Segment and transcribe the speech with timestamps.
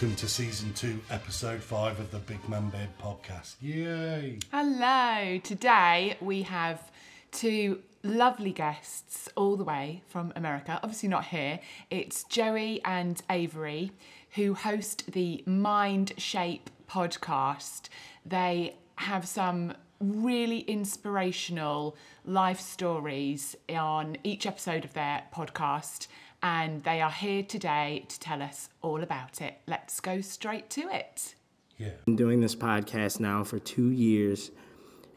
[0.00, 3.56] welcome to season two, episode five of the Big Man Babe podcast.
[3.60, 4.38] Yay!
[4.50, 5.38] Hello.
[5.44, 6.90] Today we have
[7.32, 10.80] two lovely guests all the way from America.
[10.82, 11.60] Obviously not here.
[11.90, 13.92] It's Joey and Avery
[14.36, 17.90] who host the Mind Shape podcast.
[18.24, 26.06] They have some really inspirational life stories on each episode of their podcast
[26.42, 29.58] and they are here today to tell us all about it.
[29.66, 31.34] Let's go straight to it.
[31.76, 31.90] Yeah.
[32.04, 34.50] been doing this podcast now for two years,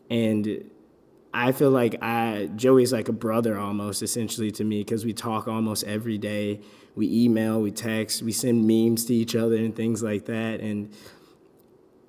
[0.10, 0.64] and
[1.34, 5.48] I feel like I Joey's like a brother almost essentially to me because we talk
[5.48, 6.62] almost every day.
[6.96, 10.94] We email, we text, we send memes to each other and things like that, and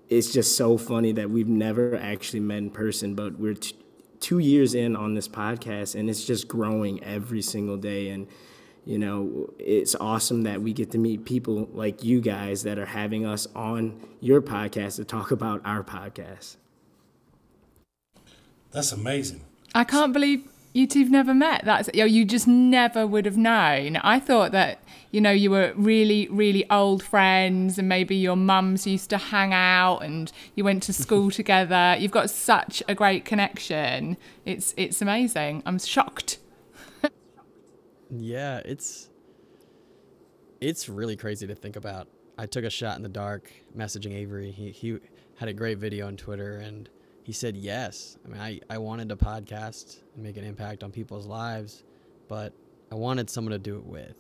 [0.09, 3.75] it's just so funny that we've never actually met in person, but we're t-
[4.21, 8.29] two years in on this podcast, and it's just growing every single day, and
[8.87, 12.87] you know, it's awesome that we get to meet people like you guys that are
[12.87, 16.57] having us on your podcast to talk about our podcast.
[18.73, 19.43] That's amazing.
[19.75, 21.65] I can't believe you two've never met.
[21.65, 23.97] That's you, know, you just never would have known.
[23.97, 28.87] I thought that you know you were really, really old friends, and maybe your mums
[28.87, 31.97] used to hang out, and you went to school together.
[31.99, 34.17] You've got such a great connection.
[34.45, 35.63] It's it's amazing.
[35.65, 36.39] I'm shocked.
[38.17, 39.11] Yeah, it's
[40.61, 42.09] it's really crazy to think about.
[42.39, 44.51] I took a shot in the dark messaging Avery.
[44.51, 44.99] He he
[45.37, 46.89] had a great video on Twitter and
[47.25, 48.19] he said yes.
[48.25, 51.83] I mean, I, I wanted to podcast and make an impact on people's lives,
[52.29, 52.53] but
[52.93, 54.17] I wanted someone to do it with.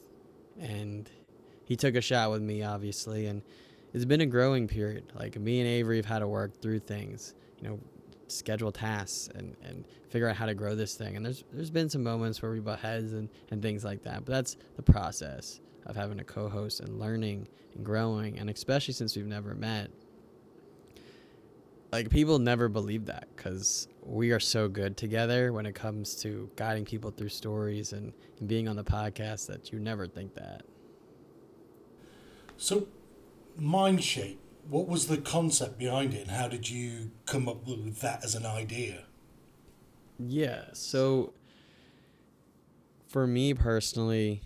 [0.58, 1.10] And
[1.64, 3.42] he took a shot with me, obviously, and
[3.92, 5.04] it's been a growing period.
[5.14, 7.78] Like me and Avery have had to work through things, you know,
[8.28, 11.16] schedule tasks and, and figure out how to grow this thing.
[11.16, 14.24] And there's there's been some moments where we butt heads and, and things like that.
[14.24, 18.38] But that's the process of having a co-host and learning and growing.
[18.38, 19.90] And especially since we've never met,
[21.92, 26.50] like people never believe that because we are so good together when it comes to
[26.56, 30.62] guiding people through stories and, and being on the podcast that you never think that.
[32.56, 32.88] So,
[33.56, 38.00] Mind Shape, what was the concept behind it and how did you come up with
[38.00, 39.04] that as an idea?
[40.18, 40.64] Yeah.
[40.72, 41.32] So
[43.06, 44.42] for me personally,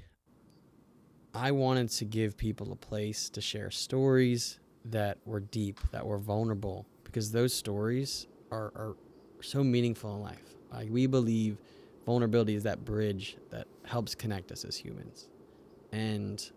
[1.34, 6.19] I wanted to give people a place to share stories that were deep, that were
[6.19, 8.97] vulnerable, because those stories are, are
[9.41, 10.55] so meaningful in life.
[10.73, 11.59] Like we believe
[12.07, 15.28] vulnerability is that bridge that helps connect us as humans.
[15.93, 16.51] And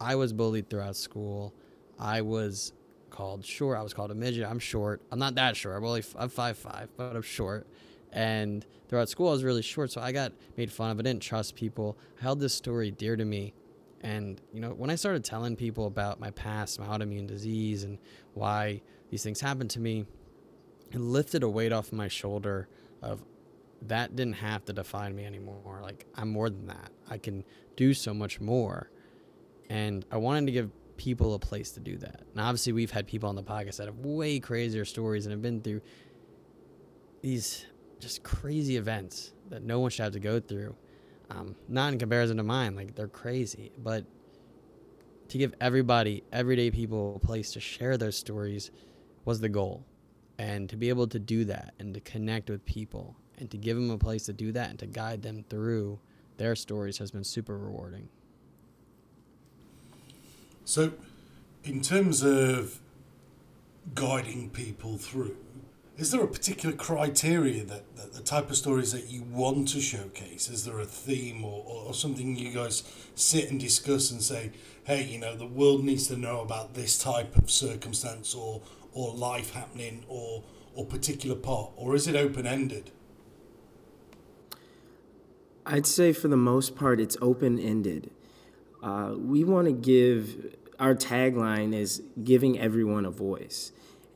[0.00, 1.54] I was bullied throughout school.
[2.04, 2.74] I was
[3.08, 3.78] called short.
[3.78, 4.46] I was called a midget.
[4.46, 5.00] I'm short.
[5.10, 5.74] I'm not that short.
[5.74, 7.66] I'm only I'm five five, but I'm short.
[8.12, 10.98] And throughout school, I was really short, so I got made fun of.
[10.98, 11.96] I didn't trust people.
[12.20, 13.54] I held this story dear to me.
[14.02, 17.98] And you know, when I started telling people about my past, my autoimmune disease, and
[18.34, 20.04] why these things happened to me,
[20.92, 22.68] it lifted a weight off my shoulder
[23.00, 23.24] of
[23.80, 25.80] that didn't have to define me anymore.
[25.82, 26.90] Like I'm more than that.
[27.08, 27.44] I can
[27.76, 28.90] do so much more.
[29.70, 32.22] And I wanted to give people a place to do that.
[32.34, 35.42] Now, obviously, we've had people on the podcast that have way crazier stories and have
[35.42, 35.80] been through
[37.22, 37.66] these
[38.00, 40.76] just crazy events that no one should have to go through.
[41.30, 44.04] Um, not in comparison to mine, like they're crazy, but
[45.28, 48.70] to give everybody, everyday people, a place to share those stories
[49.24, 49.84] was the goal.
[50.38, 53.76] And to be able to do that and to connect with people and to give
[53.76, 55.98] them a place to do that and to guide them through
[56.36, 58.08] their stories has been super rewarding.
[60.64, 60.92] So,
[61.62, 62.80] in terms of
[63.94, 65.36] guiding people through,
[65.96, 69.80] is there a particular criteria that, that the type of stories that you want to
[69.80, 70.48] showcase?
[70.48, 72.82] Is there a theme or, or something you guys
[73.14, 74.50] sit and discuss and say,
[74.84, 78.60] hey, you know, the world needs to know about this type of circumstance or,
[78.92, 80.42] or life happening or,
[80.74, 81.70] or particular part?
[81.76, 82.90] Or is it open ended?
[85.66, 88.10] I'd say for the most part, it's open ended.
[88.84, 93.72] Uh, we want to give our tagline is giving everyone a voice.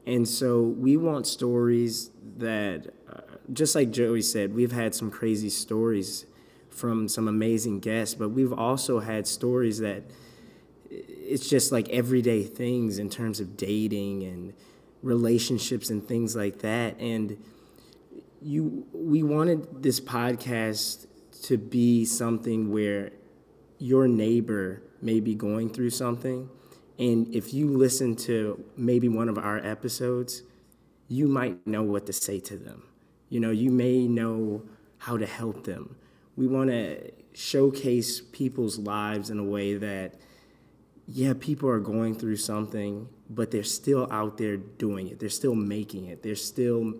[0.06, 3.20] And so we want stories that, uh,
[3.50, 6.26] just like Joey said, we've had some crazy stories
[6.68, 10.02] from some amazing guests, but we've also had stories that
[10.90, 14.52] it's just like everyday things in terms of dating and
[15.02, 16.98] relationships and things like that.
[17.00, 17.42] And
[18.42, 21.06] you, we wanted this podcast
[21.44, 23.12] to be something where
[23.78, 26.48] your neighbor may be going through something.
[26.98, 30.42] And if you listen to maybe one of our episodes,
[31.08, 32.82] you might know what to say to them.
[33.28, 34.62] You know, you may know
[34.98, 35.96] how to help them.
[36.36, 40.14] We want to showcase people's lives in a way that
[41.10, 45.18] yeah, people are going through something, but they're still out there doing it.
[45.18, 46.22] They're still making it.
[46.22, 46.94] They're still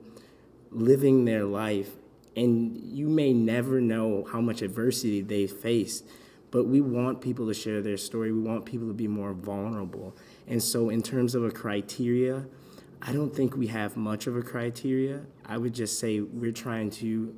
[0.71, 1.91] living their life.
[2.35, 6.07] And you may never know how much adversity they faced,
[6.51, 8.33] but we want people to share their story.
[8.33, 10.17] We want people to be more vulnerable.
[10.47, 12.47] And so, in terms of a criteria,
[13.03, 15.23] I don't think we have much of a criteria.
[15.45, 17.35] I would just say we're trying to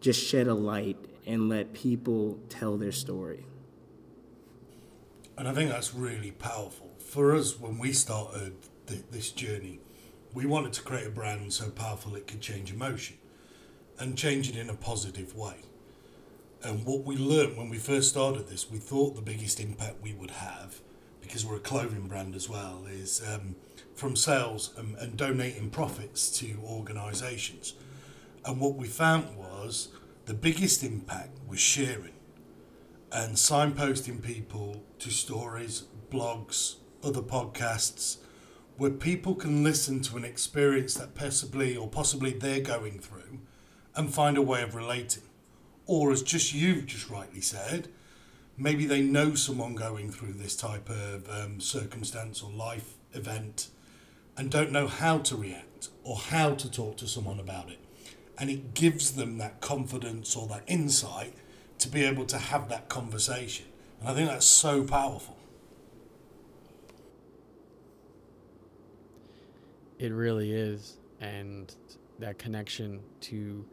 [0.00, 3.44] just shed a light and let people tell their story.
[5.36, 6.94] And I think that's really powerful.
[6.98, 8.54] For us, when we started
[8.86, 9.80] th- this journey,
[10.32, 13.16] we wanted to create a brand so powerful it could change emotion
[13.98, 15.56] and change it in a positive way.
[16.62, 20.14] And what we learned when we first started this, we thought the biggest impact we
[20.14, 20.80] would have,
[21.20, 23.56] because we're a clothing brand as well, is um,
[23.94, 27.74] from sales and, and donating profits to organisations.
[28.44, 29.88] And what we found was
[30.26, 32.14] the biggest impact was sharing
[33.12, 38.18] and signposting people to stories, blogs, other podcasts,
[38.76, 43.38] where people can listen to an experience that possibly or possibly they're going through
[43.94, 45.22] and find a way of relating.
[45.86, 47.88] Or as just you've just rightly said,
[48.56, 53.68] maybe they know someone going through this type of um, circumstance or life event
[54.36, 57.78] and don't know how to react or how to talk to someone about it.
[58.38, 61.34] And it gives them that confidence or that insight
[61.78, 63.66] to be able to have that conversation.
[64.00, 65.36] And I think that's so powerful.
[69.98, 70.98] It really is.
[71.20, 71.74] And
[72.18, 73.64] that connection to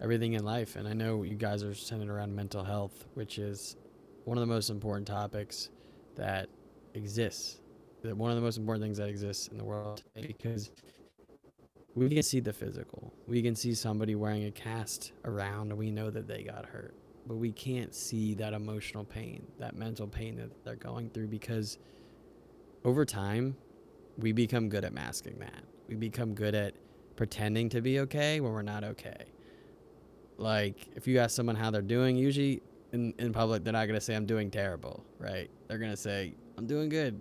[0.00, 0.76] everything in life.
[0.76, 3.76] And I know you guys are centered around mental health, which is
[4.24, 5.70] one of the most important topics
[6.16, 6.48] that
[6.94, 7.60] exists.
[8.02, 10.70] That one of the most important things that exists in the world because
[11.94, 13.12] we can see the physical.
[13.26, 16.94] We can see somebody wearing a cast around and we know that they got hurt.
[17.26, 21.78] But we can't see that emotional pain, that mental pain that they're going through because
[22.84, 23.56] over time,
[24.16, 25.62] we become good at masking that.
[25.88, 26.74] We become good at
[27.16, 29.24] pretending to be okay when we're not okay.
[30.38, 32.62] Like, if you ask someone how they're doing, usually
[32.92, 35.50] in, in public, they're not going to say, I'm doing terrible, right?
[35.66, 37.20] They're going to say, I'm doing good.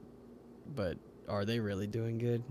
[0.76, 0.98] But
[1.28, 2.44] are they really doing good?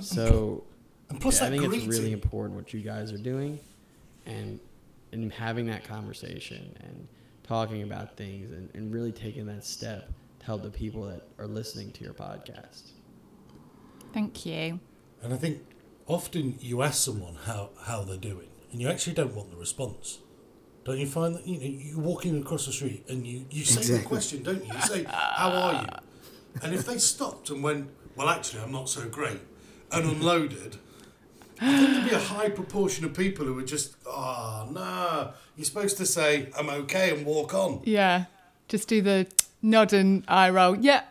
[0.00, 0.64] So,
[1.08, 1.88] And plus, yeah, I think greeting.
[1.88, 3.58] it's really important what you guys are doing
[4.26, 4.58] and
[5.12, 7.06] and having that conversation and
[7.44, 10.08] talking about things and, and really taking that step
[10.40, 12.90] to help the people that are listening to your podcast.
[14.12, 14.80] Thank you.
[15.22, 15.60] And I think
[16.08, 20.18] often you ask someone how, how they're doing, and you actually don't want the response.
[20.84, 23.98] Don't you find that you know you're walking across the street and you, you say
[23.98, 24.72] the question, don't you?
[24.74, 28.88] You say, "How are you?" And if they stopped and went, "Well, actually, I'm not
[28.88, 29.38] so great,"
[29.92, 30.78] and unloaded,
[31.60, 35.32] I think there'd be a high proportion of people who would just, ah, "Oh no,
[35.56, 38.24] you're supposed to say I'm okay and walk on." Yeah.
[38.66, 39.28] Just do the
[39.62, 40.74] nod and eye roll.
[40.76, 41.04] Yeah.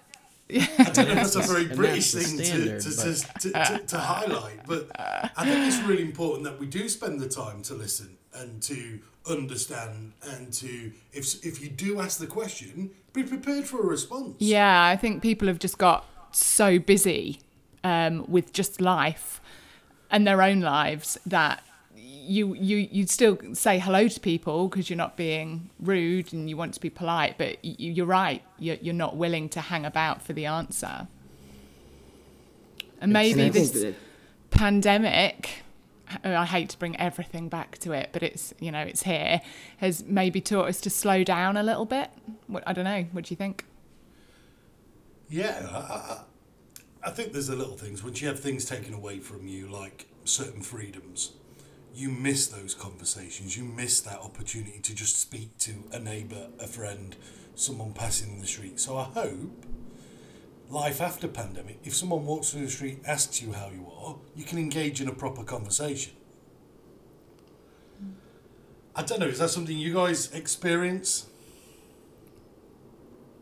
[0.61, 3.39] I don't know if that's a very British that's the thing to, standard, to, but-
[3.41, 7.19] to, to, to, to highlight, but I think it's really important that we do spend
[7.19, 12.27] the time to listen and to understand and to, if, if you do ask the
[12.27, 14.35] question, be prepared for a response.
[14.39, 17.39] Yeah, I think people have just got so busy
[17.83, 19.39] um, with just life
[20.09, 21.63] and their own lives that
[22.23, 26.57] you you you still say hello to people because you're not being rude and you
[26.57, 28.41] want to be polite, but you, you're right.
[28.59, 31.07] You're, you're not willing to hang about for the answer.
[33.01, 33.95] And maybe And this that
[34.51, 35.63] pandemic
[36.23, 39.41] oh, I hate to bring everything back to it, but it's you know it's here
[39.77, 42.09] has maybe taught us to slow down a little bit.
[42.47, 43.05] What I don't know.
[43.11, 43.65] What do you think?
[45.29, 46.21] Yeah, I, I,
[47.05, 48.03] I think there's the little things.
[48.03, 51.33] Once you have things taken away from you, like certain freedoms,
[51.93, 53.55] you miss those conversations.
[53.55, 57.15] You miss that opportunity to just speak to a neighbour, a friend,
[57.55, 58.79] someone passing in the street.
[58.79, 59.65] So I hope
[60.69, 64.43] life after pandemic, if someone walks through the street, asks you how you are, you
[64.43, 66.13] can engage in a proper conversation.
[68.95, 71.27] I don't know, is that something you guys experience?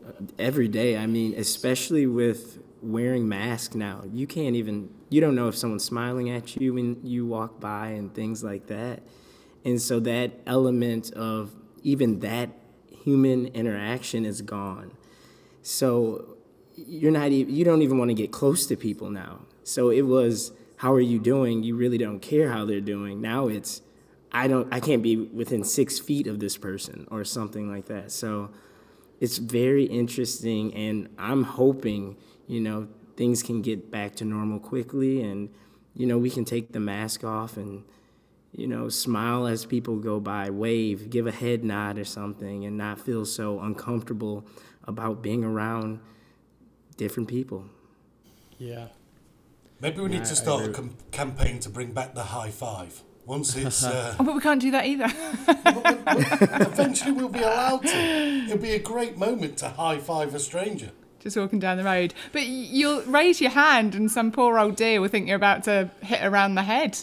[0.06, 0.96] Uh, every day.
[0.96, 5.84] I mean, especially with wearing masks now, you can't even you don't know if someone's
[5.84, 9.02] smiling at you when you walk by and things like that.
[9.64, 12.50] And so that element of even that
[13.04, 14.92] human interaction is gone.
[15.62, 16.36] So
[16.74, 19.40] you're not even you don't even want to get close to people now.
[19.64, 21.62] So it was how are you doing?
[21.62, 23.20] You really don't care how they're doing.
[23.20, 23.82] Now it's
[24.32, 28.10] I don't I can't be within 6 feet of this person or something like that.
[28.10, 28.50] So
[29.22, 32.16] it's very interesting and i'm hoping
[32.48, 35.48] you know things can get back to normal quickly and
[35.94, 37.84] you know we can take the mask off and
[38.52, 42.76] you know smile as people go by wave give a head nod or something and
[42.76, 44.46] not feel so uncomfortable
[44.84, 46.00] about being around
[46.96, 47.64] different people.
[48.58, 48.88] Yeah.
[49.80, 53.02] Maybe we need to start a com- campaign to bring back the high five.
[53.26, 55.06] Once it's uh, Oh, but we can't do that either.
[56.66, 57.96] eventually we'll be allowed to.
[58.46, 60.90] It'll be a great moment to high five a stranger.
[61.22, 62.14] Just walking down the road.
[62.32, 65.90] But you'll raise your hand and some poor old deer will think you're about to
[66.02, 66.98] hit around the head.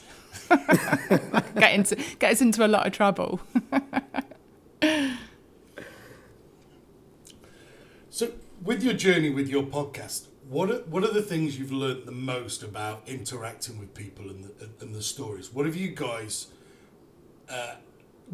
[0.49, 3.39] get, into, get us into a lot of trouble.
[8.19, 12.05] So, with your journey with your podcast, what are, what are the things you've learned
[12.05, 15.53] the most about interacting with people and the, and the stories?
[15.53, 16.47] What have you guys
[17.47, 17.75] uh,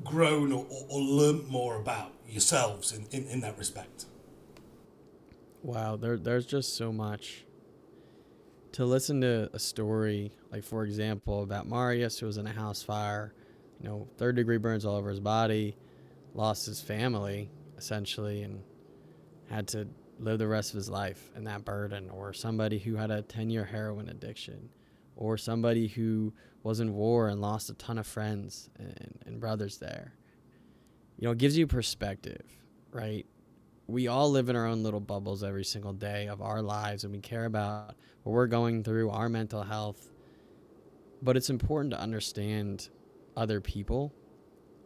[0.04, 4.06] grown or, or, or learnt more about yourselves in, in, in that respect?
[5.66, 7.44] Wow, there there's just so much.
[8.74, 12.84] To listen to a story, like for example, about Marius who was in a house
[12.84, 13.34] fire,
[13.82, 15.76] you know, third degree burns all over his body,
[16.36, 18.62] lost his family essentially, and
[19.50, 19.88] had to
[20.20, 23.50] live the rest of his life in that burden, or somebody who had a 10
[23.50, 24.70] year heroin addiction,
[25.16, 26.32] or somebody who
[26.62, 30.14] was in war and lost a ton of friends and, and brothers there.
[31.18, 32.44] You know, it gives you perspective,
[32.92, 33.26] right?
[33.88, 37.14] We all live in our own little bubbles every single day of our lives and
[37.14, 40.10] we care about what we're going through, our mental health.
[41.22, 42.90] But it's important to understand
[43.38, 44.14] other people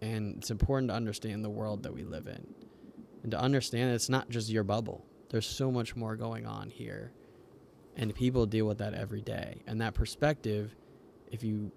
[0.01, 2.45] and it's important to understand the world that we live in
[3.23, 5.05] and to understand that it's not just your bubble.
[5.29, 7.11] There's so much more going on here.
[7.95, 9.61] And people deal with that every day.
[9.67, 10.75] And that perspective,
[11.31, 11.71] if you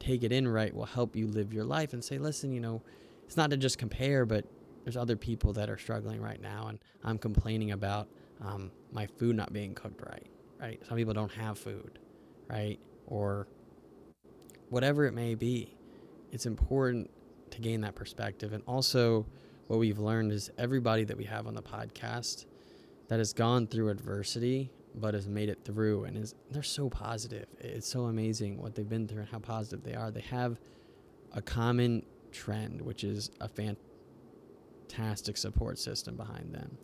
[0.00, 2.82] take it in right, will help you live your life and say, listen, you know,
[3.24, 4.44] it's not to just compare, but
[4.84, 8.08] there's other people that are struggling right now, and I'm complaining about
[8.40, 10.26] um, my food not being cooked right.
[10.60, 10.80] Right?
[10.88, 11.98] Some people don't have food,
[12.48, 12.78] right?
[13.06, 13.46] Or
[14.70, 15.76] whatever it may be.
[16.32, 17.10] It's important
[17.50, 19.26] to gain that perspective, and also
[19.68, 22.46] what we've learned is everybody that we have on the podcast
[23.08, 27.46] that has gone through adversity but has made it through and is they're so positive.
[27.60, 30.10] It's so amazing what they've been through and how positive they are.
[30.10, 30.58] They have
[31.32, 33.48] a common trend, which is a
[34.88, 36.76] fantastic support system behind them.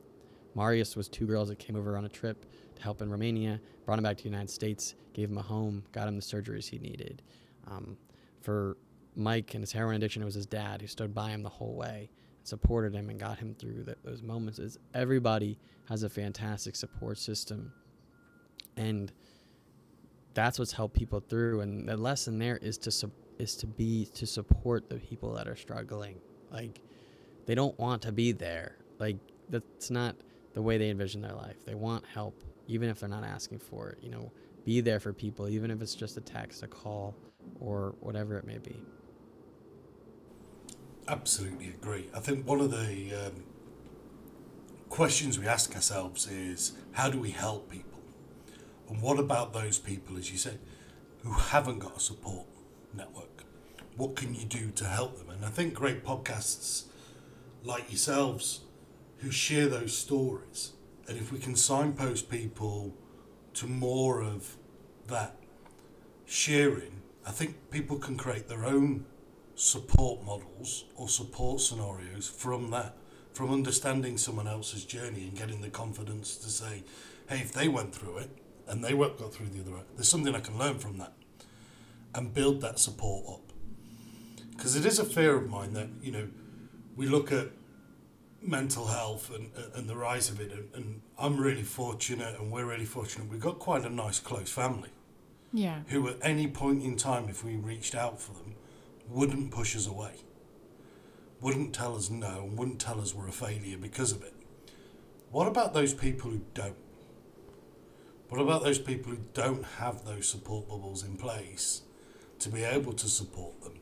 [0.54, 2.46] Marius was two girls that came over on a trip
[2.76, 5.82] to help in Romania, brought him back to the United States, gave him a home,
[5.92, 7.22] got him the surgeries he needed.
[7.66, 7.96] Um,
[8.40, 8.76] for
[9.16, 11.74] Mike and his heroin addiction, it was his dad who stood by him the whole
[11.74, 12.10] way,
[12.44, 14.58] supported him, and got him through that those moments.
[14.58, 15.58] Is everybody
[15.88, 17.72] has a fantastic support system,
[18.76, 19.12] and
[20.34, 21.60] that's what's helped people through.
[21.60, 25.48] And the lesson there is to su- is to be to support the people that
[25.48, 26.20] are struggling.
[26.50, 26.80] Like
[27.46, 28.76] they don't want to be there.
[28.98, 29.16] Like
[29.48, 30.16] that's not
[30.54, 31.64] the way they envision their life.
[31.64, 33.98] They want help, even if they're not asking for it.
[34.02, 34.32] You know,
[34.64, 37.14] be there for people, even if it's just a text, a call,
[37.60, 38.76] or whatever it may be.
[41.06, 42.08] Absolutely agree.
[42.14, 43.44] I think one of the um,
[44.88, 48.00] questions we ask ourselves is how do we help people?
[48.88, 50.58] And what about those people, as you said,
[51.22, 52.46] who haven't got a support
[52.94, 53.44] network?
[53.96, 55.30] What can you do to help them?
[55.30, 56.84] And I think great podcasts
[57.64, 58.60] like yourselves
[59.18, 60.72] who share those stories,
[61.08, 62.94] and if we can signpost people
[63.54, 64.56] to more of
[65.08, 65.36] that
[66.26, 69.06] sharing, I think people can create their own
[69.54, 72.96] support models or support scenarios from that,
[73.32, 76.82] from understanding someone else's journey and getting the confidence to say,
[77.28, 78.30] hey, if they went through it
[78.68, 81.12] and they got through the other way, there's something I can learn from that
[82.14, 83.52] and build that support up.
[84.50, 86.28] Because it is a fear of mine that, you know,
[86.96, 87.48] we look at
[88.40, 92.66] mental health and, and the rise of it, and, and I'm really fortunate and we're
[92.66, 93.28] really fortunate.
[93.30, 94.90] We've got quite a nice, close family
[95.52, 95.80] Yeah.
[95.88, 98.54] who at any point in time, if we reached out for them,
[99.08, 100.16] wouldn't push us away,
[101.40, 104.34] wouldn't tell us no, and wouldn't tell us we're a failure because of it.
[105.30, 106.76] What about those people who don't?
[108.28, 111.82] What about those people who don't have those support bubbles in place
[112.40, 113.74] to be able to support them?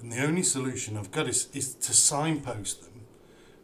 [0.00, 3.02] And the only solution I've got is, is to signpost them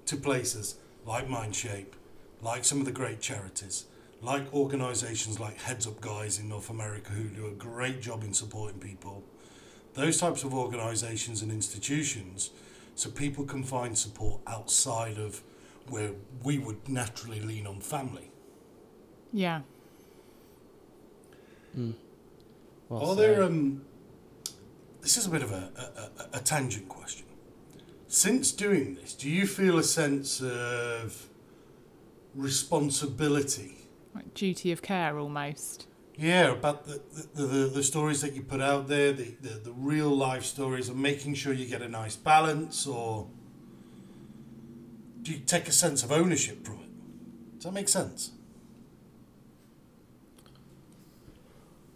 [0.07, 0.76] to places
[1.07, 1.95] like Mindshape,
[2.43, 3.87] like some of the great charities,
[4.21, 8.35] like organisations like Heads Up Guys in North America who do a great job in
[8.35, 9.25] supporting people.
[9.95, 12.50] Those types of organisations and institutions
[12.95, 15.43] so people can find support outside of
[15.88, 16.12] where
[16.43, 18.31] we would naturally lean on family.
[19.33, 19.62] Yeah.
[22.88, 23.83] Well Are there um
[25.07, 27.25] this is a bit of a, a, a, a tangent question.
[28.09, 31.29] Since doing this, do you feel a sense of
[32.35, 33.77] responsibility
[34.17, 35.87] Like duty of care almost.
[36.17, 37.01] Yeah, about the,
[37.37, 40.89] the, the, the stories that you put out there, the, the, the real life stories,
[40.89, 43.29] and making sure you get a nice balance, or
[45.23, 47.55] do you take a sense of ownership from it?
[47.55, 48.33] Does that make sense?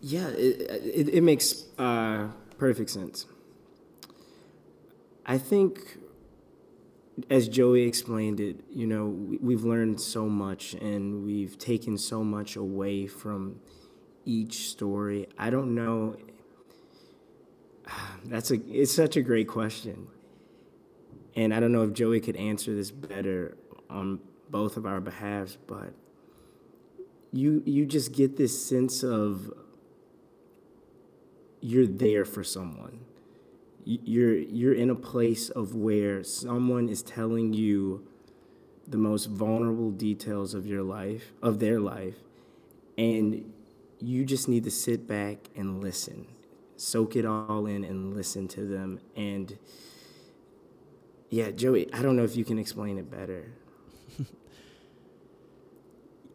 [0.00, 0.60] Yeah, it,
[0.94, 2.28] it, it makes uh,
[2.60, 3.26] perfect sense.
[5.24, 5.96] I think,
[7.30, 12.22] as Joey explained it, you know, we, we've learned so much and we've taken so
[12.22, 13.60] much away from
[14.26, 15.26] each story.
[15.38, 16.16] I don't know.
[18.26, 20.08] That's a it's such a great question.
[21.34, 23.56] And I don't know if Joey could answer this better
[23.88, 25.94] on both of our behalves, but
[27.32, 29.50] you you just get this sense of
[31.60, 33.00] you're there for someone.
[33.84, 38.06] You're you're in a place of where someone is telling you
[38.86, 42.16] the most vulnerable details of your life, of their life,
[42.98, 43.52] and
[43.98, 46.26] you just need to sit back and listen.
[46.76, 49.58] Soak it all in and listen to them and
[51.30, 53.52] yeah, Joey, I don't know if you can explain it better.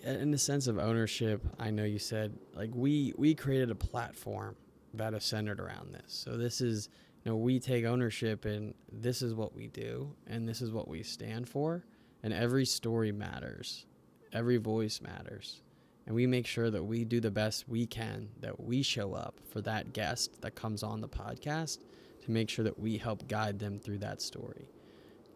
[0.04, 4.56] in the sense of ownership, I know you said like we we created a platform
[4.98, 6.14] that is centered around this.
[6.14, 6.90] So this is
[7.24, 10.88] you know we take ownership and this is what we do and this is what
[10.88, 11.86] we stand for
[12.24, 13.86] and every story matters.
[14.34, 15.62] Every voice matters.
[16.06, 19.40] And we make sure that we do the best we can that we show up
[19.50, 21.80] for that guest that comes on the podcast
[22.24, 24.70] to make sure that we help guide them through that story.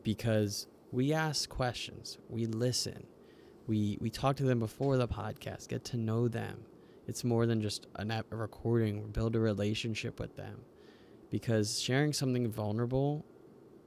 [0.04, 3.06] Because we ask questions, we listen,
[3.68, 6.66] we we talk to them before the podcast, get to know them,
[7.10, 9.10] it's more than just a, a recording.
[9.10, 10.60] Build a relationship with them
[11.32, 13.26] because sharing something vulnerable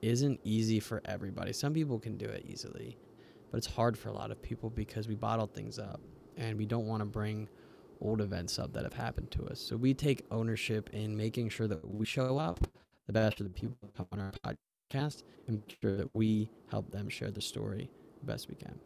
[0.02, 1.52] isn't easy for everybody.
[1.52, 2.98] Some people can do it easily,
[3.52, 6.00] but it's hard for a lot of people because we bottle things up
[6.36, 7.48] and we don't want to bring
[8.00, 9.60] old events up that have happened to us.
[9.60, 12.66] So we take ownership in making sure that we show up
[13.06, 14.32] the best for the people who come on our
[14.92, 18.80] podcast and make sure that we help them share the story the best we can.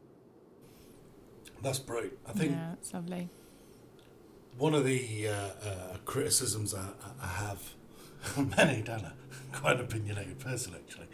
[1.62, 2.18] That's brilliant.
[2.26, 3.30] I think yeah, it's lovely
[4.58, 6.88] one of the uh, uh, criticisms I,
[7.22, 7.74] I have,
[8.56, 9.12] many, don't I?
[9.52, 11.06] Quite an opinionated person, actually,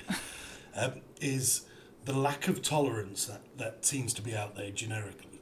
[0.77, 1.63] um, is
[2.05, 5.41] the lack of tolerance that, that seems to be out there generically.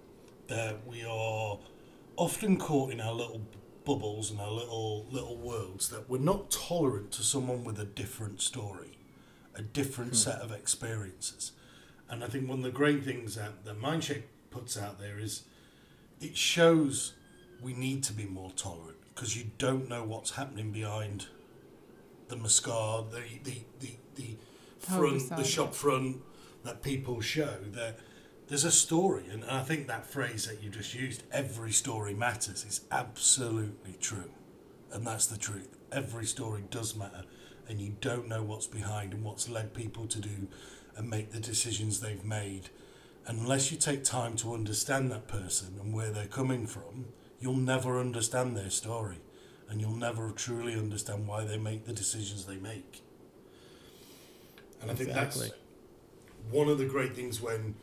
[0.49, 1.59] That we are
[2.17, 3.43] often caught in our little
[3.85, 8.43] bubbles and our little little worlds that we're not tolerant to someone with a different
[8.43, 8.99] story,
[9.55, 10.17] a different hmm.
[10.17, 11.53] set of experiences.
[12.09, 15.45] And I think one of the great things that, that Mindshape puts out there is
[16.21, 17.15] it shows
[17.63, 21.27] we need to be more tolerant because you don't know what's happening behind
[22.29, 24.37] the mascara, the the the, the
[24.79, 26.19] front, the shop front
[26.65, 27.57] that people show.
[27.73, 27.99] That
[28.49, 32.65] there's a story, and I think that phrase that you just used, "every story matters,"
[32.65, 34.31] is absolutely true,
[34.93, 35.77] and that's the truth.
[35.93, 37.25] Every story does matter,
[37.69, 40.49] and you don't know what's behind and what's led people to do
[40.97, 42.71] and make the decisions they've made
[43.27, 47.07] unless you take time to understand that person and where they're coming from
[47.41, 49.19] you'll never understand their story
[49.69, 53.03] and you'll never truly understand why they make the decisions they make.
[54.83, 55.51] And I think that's
[56.51, 57.75] one of the great things when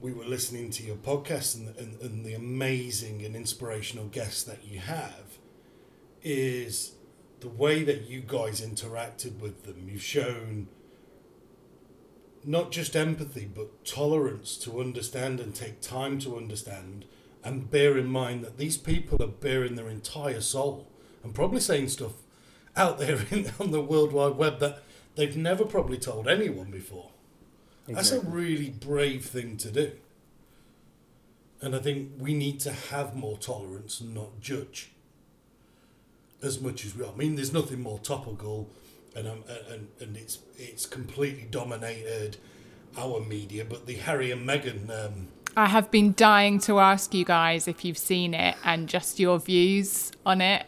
[0.00, 4.64] we were listening to your podcast and, and, and the amazing and inspirational guests that
[4.64, 5.38] you have
[6.22, 6.92] is
[7.40, 9.88] the way that you guys interacted with them.
[9.88, 10.68] You've shown
[12.44, 17.06] not just empathy, but tolerance to understand and take time to understand
[17.44, 20.88] and bear in mind that these people are bearing their entire soul
[21.22, 22.12] and probably saying stuff
[22.76, 24.82] out there in, on the World Wide Web that
[25.14, 27.10] they've never probably told anyone before.
[27.86, 27.94] Exactly.
[27.94, 29.92] That's a really brave thing to do.
[31.60, 34.90] And I think we need to have more tolerance and not judge
[36.42, 37.12] as much as we are.
[37.12, 38.68] I mean, there's nothing more topical,
[39.16, 42.36] and um, and and it's it's completely dominated
[42.98, 43.64] our media.
[43.64, 47.84] But the Harry and Meghan um, I have been dying to ask you guys if
[47.84, 50.66] you've seen it and just your views on it.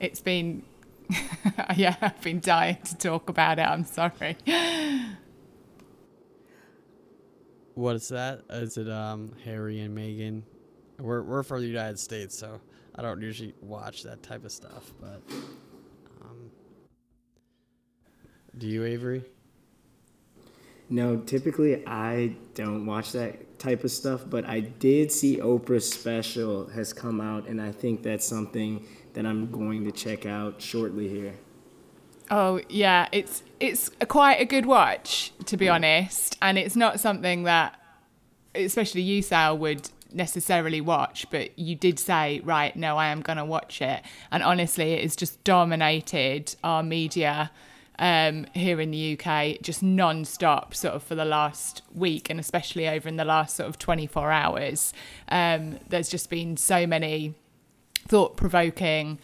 [0.00, 0.62] It's been,
[1.76, 3.62] yeah, I've been dying to talk about it.
[3.62, 4.36] I'm sorry.
[7.74, 8.40] What is that?
[8.48, 10.42] Is it um Harry and Meghan?
[10.98, 12.58] We're we're from the United States, so
[12.94, 14.92] I don't usually watch that type of stuff.
[14.98, 15.20] But
[16.22, 16.50] um,
[18.56, 19.24] do you, Avery?
[20.88, 26.68] No, typically I don't watch that type of stuff, but I did see Oprah's special
[26.68, 31.08] has come out, and I think that's something that I'm going to check out shortly
[31.08, 31.34] here.
[32.30, 37.00] Oh yeah, it's it's a quite a good watch to be honest, and it's not
[37.00, 37.80] something that,
[38.54, 43.36] especially you, Sal, would necessarily watch, but you did say, right, no, I am going
[43.36, 44.02] to watch it.
[44.30, 47.50] And honestly, it has just dominated our media
[47.98, 52.88] um, here in the UK, just non-stop, sort of for the last week, and especially
[52.88, 54.92] over in the last sort of 24 hours.
[55.28, 57.34] Um, there's just been so many
[58.08, 59.18] thought-provoking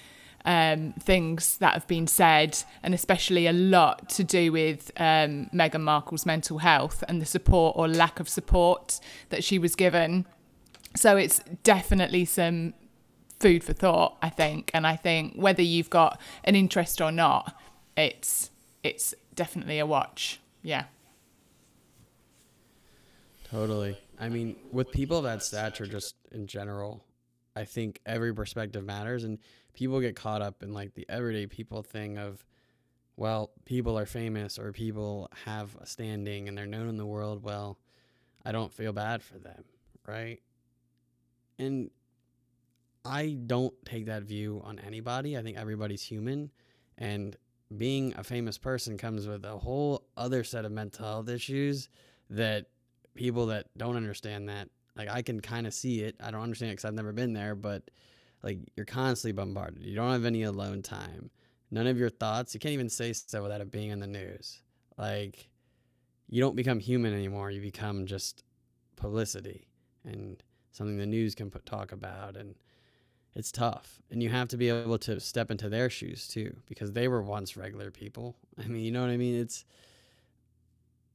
[0.45, 5.83] um, things that have been said, and especially a lot to do with um, Meghan
[5.83, 10.27] Markle's mental health and the support or lack of support that she was given.
[10.97, 12.75] So it's definitely some
[13.41, 14.71] food for thought, I think.
[14.75, 17.57] And I think whether you've got an interest or not,
[17.97, 18.51] it's
[18.83, 20.41] it's definitely a watch.
[20.63, 20.85] Yeah.
[23.45, 23.99] Totally.
[24.19, 27.05] I mean, with people of that stature, just in general,
[27.55, 29.39] I think every perspective matters, and
[29.75, 32.45] people get caught up in like the everyday people thing of,
[33.17, 37.43] well, people are famous or people have a standing and they're known in the world.
[37.43, 37.79] Well,
[38.45, 39.65] I don't feel bad for them,
[40.07, 40.41] right?
[41.59, 41.91] And
[43.05, 45.37] I don't take that view on anybody.
[45.37, 46.51] I think everybody's human,
[46.97, 47.37] and
[47.77, 51.89] being a famous person comes with a whole other set of mental health issues
[52.31, 52.67] that
[53.15, 56.17] people that don't understand that like I can kind of see it.
[56.21, 57.91] I don't understand it because I've never been there, but
[58.43, 59.83] like you're constantly bombarded.
[59.83, 61.31] You don't have any alone time.
[61.71, 62.53] None of your thoughts.
[62.53, 64.63] You can't even say stuff without it being in the news.
[64.99, 65.49] Like
[66.29, 67.51] you don't become human anymore.
[67.51, 68.45] You become just
[68.97, 69.67] publicity
[70.05, 72.55] and something the news can put talk about and
[73.35, 74.01] it's tough.
[74.11, 77.23] And you have to be able to step into their shoes too because they were
[77.23, 78.37] once regular people.
[78.59, 79.35] I mean you know what i mean?
[79.35, 79.65] It's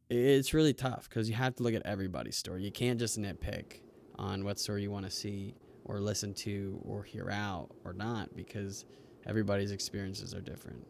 [0.10, 2.64] it's really tough because you have to look at everybody's story.
[2.64, 3.82] You can't just nitpick
[4.18, 5.54] on what story you want to see
[5.86, 8.86] or listen to or hear out or not because
[9.26, 10.86] everybody's experiences are different.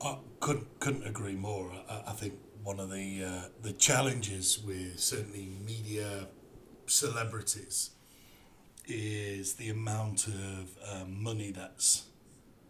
[0.00, 1.72] I couldn't couldn't agree more.
[1.88, 6.28] I, I think one of the uh, the challenges with certainly media
[6.86, 7.90] celebrities
[8.86, 12.06] is the amount of um, money that's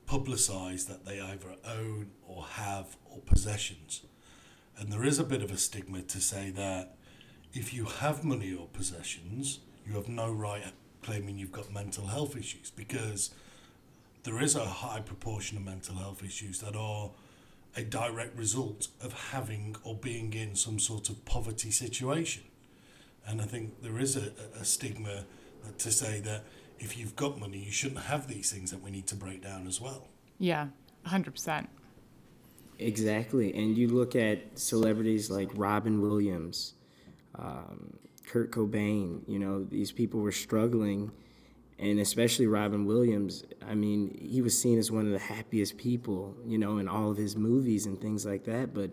[0.07, 4.03] publicized that they either own or have or possessions.
[4.79, 6.97] And there is a bit of a stigma to say that
[7.55, 12.07] if you have money or possessions, you have no right at claiming you've got mental
[12.07, 13.31] health issues because
[14.25, 17.11] there is a high proportion of mental health issues that are
[17.77, 22.43] a direct result of having or being in some sort of poverty situation.
[23.27, 25.25] And I think there is a, a stigma
[25.79, 26.45] to say that
[26.79, 29.67] if you've got money, you shouldn't have these things that we need to break down
[29.67, 30.09] as well.
[30.39, 30.69] Yeah,
[31.07, 31.69] 100%.
[32.79, 33.55] Exactly.
[33.55, 36.75] And you look at celebrities like Robin Williams,
[37.37, 41.13] um, Kurt Cobain, you know, these people were struggling.
[41.79, 46.37] And especially Robin Williams, I mean, he was seen as one of the happiest people,
[46.45, 48.73] you know, in all of his movies and things like that.
[48.75, 48.91] But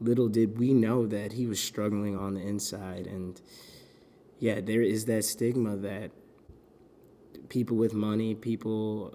[0.00, 3.06] little did we know that he was struggling on the inside.
[3.06, 3.40] And
[4.38, 6.10] yeah, there is that stigma that
[7.48, 9.12] people with money, people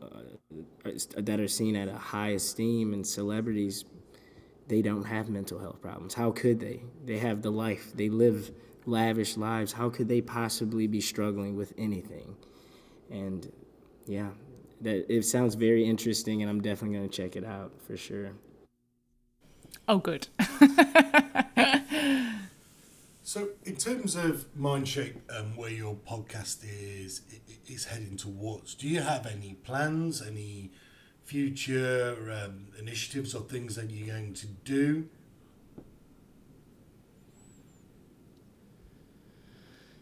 [0.86, 3.86] uh, that are seen at a high esteem, and celebrities,
[4.67, 6.13] they don't have mental health problems.
[6.13, 6.84] How could they?
[7.04, 8.52] They have the life, they live
[8.86, 9.74] lavish lives.
[9.74, 12.36] How could they possibly be struggling with anything?
[13.10, 13.52] And
[14.06, 14.30] yeah,
[14.82, 18.34] that it sounds very interesting, and I'm definitely going to check it out for sure.
[19.88, 20.28] Oh, good.
[23.24, 27.21] so, in terms of Mindshape, um, where your podcast is
[27.67, 30.71] is heading towards, do you have any plans, any
[31.24, 35.08] future um, initiatives or things that you're going to do?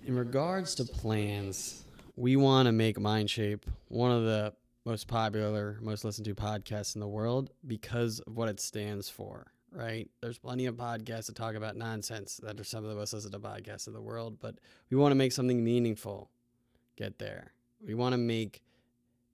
[0.05, 1.83] In regards to plans,
[2.15, 4.53] we want to make Mindshape one of the
[4.85, 9.52] most popular, most listened to podcasts in the world because of what it stands for
[9.73, 10.09] right?
[10.21, 13.33] There's plenty of podcasts that talk about nonsense that are some of the most listened
[13.33, 14.55] to podcasts in the world, but
[14.89, 16.29] we want to make something meaningful
[16.95, 17.53] get there.
[17.85, 18.61] We want to make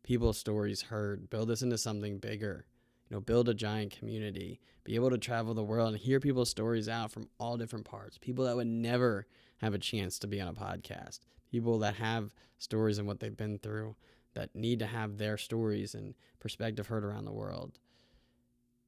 [0.04, 2.66] people's stories heard, build this into something bigger,
[3.10, 6.50] you know, build a giant community, be able to travel the world and hear people's
[6.50, 8.18] stories out from all different parts.
[8.18, 11.20] People that would never have a chance to be on a podcast,
[11.52, 13.96] people that have stories and what they've been through
[14.36, 17.80] that need to have their stories and perspective heard around the world.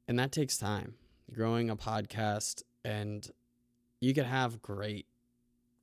[0.08, 0.96] And that takes time
[1.34, 3.30] growing a podcast and
[4.00, 5.06] you could have great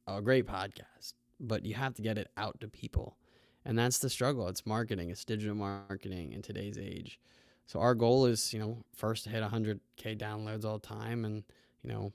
[0.06, 3.16] a great podcast but you have to get it out to people.
[3.64, 4.48] And that's the struggle.
[4.48, 5.10] It's marketing.
[5.10, 7.20] It's digital marketing in today's age.
[7.66, 11.44] So our goal is you know first to hit 100k downloads all time and
[11.82, 12.12] you know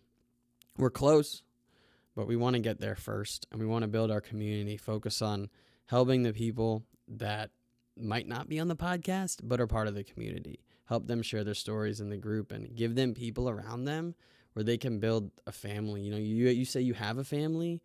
[0.77, 1.43] we're close
[2.15, 5.21] but we want to get there first and we want to build our community focus
[5.21, 5.49] on
[5.85, 7.51] helping the people that
[7.95, 11.43] might not be on the podcast but are part of the community help them share
[11.43, 14.15] their stories in the group and give them people around them
[14.53, 16.01] where they can build a family.
[16.01, 17.81] You know, you you say you have a family,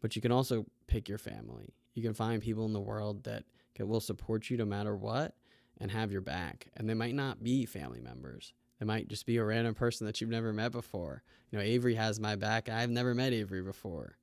[0.00, 1.74] but you can also pick your family.
[1.94, 5.34] You can find people in the world that can, will support you no matter what,
[5.80, 6.68] and have your back.
[6.76, 8.52] And they might not be family members.
[8.78, 11.22] They might just be a random person that you've never met before.
[11.50, 12.68] You know, Avery has my back.
[12.68, 14.16] I've never met Avery before.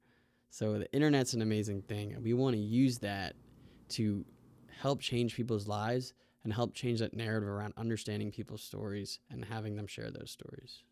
[0.50, 3.34] So the internet's an amazing thing, and we want to use that
[3.90, 4.24] to
[4.80, 6.14] help change people's lives
[6.46, 10.84] and help change that narrative around understanding people's stories and having them share those stories.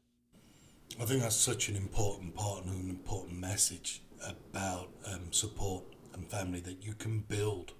[0.99, 6.29] I think that's such an important part and an important message about um, support and
[6.29, 7.73] family that you can build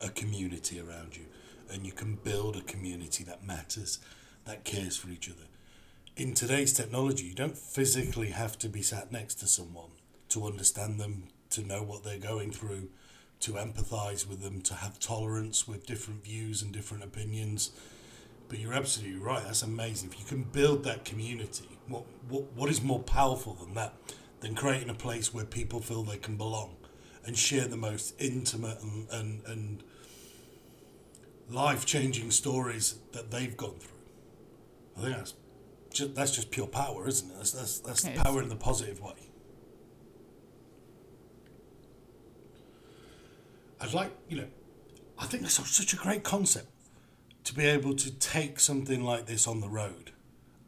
[0.00, 1.26] a community around you
[1.70, 3.98] and you can build a community that matters,
[4.46, 5.46] that cares for each other.
[6.16, 9.90] In today's technology, you don't physically have to be sat next to someone
[10.30, 12.88] to understand them, to know what they're going through,
[13.40, 17.70] to empathize with them, to have tolerance with different views and different opinions.
[18.48, 19.44] But you're absolutely right.
[19.44, 20.10] That's amazing.
[20.12, 23.94] If you can build that community, what what what is more powerful than that?
[24.40, 26.76] Than creating a place where people feel they can belong
[27.24, 29.82] and share the most intimate and and, and
[31.48, 33.98] life changing stories that they've gone through.
[34.96, 35.34] I think that's
[35.92, 37.36] just, that's just pure power, isn't it?
[37.36, 39.29] That's that's, that's the power in the positive way.
[43.80, 44.46] I'd like, you know,
[45.18, 46.68] I think that's such a great concept
[47.44, 50.12] to be able to take something like this on the road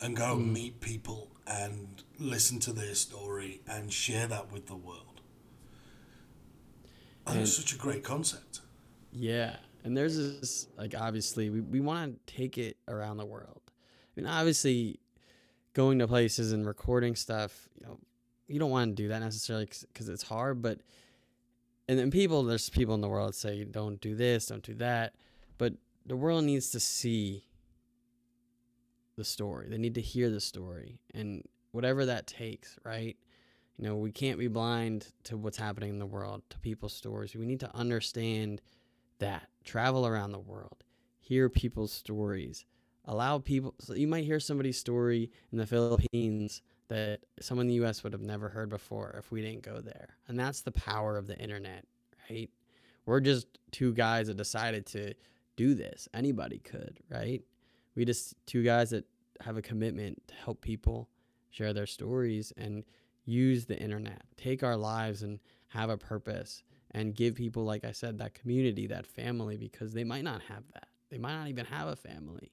[0.01, 0.53] and go and mm.
[0.53, 5.21] meet people and listen to their story and share that with the world.
[7.27, 8.61] I think it's such a great concept.
[9.13, 9.57] Yeah.
[9.85, 13.61] And there's this, like, obviously, we, we want to take it around the world.
[13.69, 15.01] I mean, obviously,
[15.75, 17.99] going to places and recording stuff, you know,
[18.49, 20.81] you don't want to do that necessarily because it's hard, but
[21.93, 24.75] and then people there's people in the world that say don't do this don't do
[24.75, 25.15] that.
[25.59, 25.75] But
[26.07, 27.45] the world needs to see
[29.17, 29.69] the story.
[29.69, 30.99] They need to hear the story.
[31.15, 33.17] And whatever that takes right?
[33.77, 37.35] You know we can't be blind to what's happening in the world to people's stories.
[37.35, 38.63] We need to understand
[39.19, 39.49] that.
[39.65, 40.83] Travel around the world.
[41.21, 42.65] Hear people's stories.
[43.05, 47.87] Allow people so you might hear somebody's story in the philippines that someone in the
[47.87, 50.17] US would have never heard before if we didn't go there.
[50.29, 51.85] And that's the power of the internet,
[52.29, 52.51] right?
[53.07, 55.15] We're just two guys that decided to
[55.57, 56.09] do this.
[56.15, 57.43] Anybody could, right?
[57.95, 59.05] We just two guys that
[59.41, 61.09] have a commitment to help people
[61.51, 62.85] share their stories and
[63.25, 67.93] use the internet, take our lives and have a purpose and give people, like I
[67.93, 70.89] said, that community, that family, because they might not have that.
[71.11, 72.53] They might not even have a family.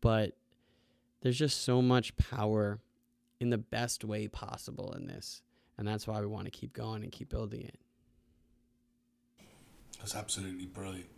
[0.00, 0.36] But
[1.20, 2.80] there's just so much power
[3.40, 5.42] in the best way possible in this.
[5.78, 7.78] And that's why we want to keep going and keep building it.
[9.98, 11.08] That's absolutely brilliant.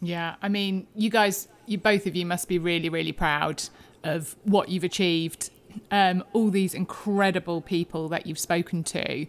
[0.00, 3.62] Yeah, I mean, you guys, you both of you must be really, really proud
[4.04, 5.50] of what you've achieved.
[5.90, 9.26] Um, all these incredible people that you've spoken to.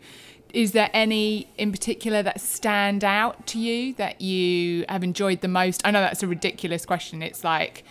[0.53, 5.49] Is there any in particular that stand out to you that you have enjoyed the
[5.49, 5.81] most?
[5.85, 7.21] I know that's a ridiculous question.
[7.21, 7.83] It's like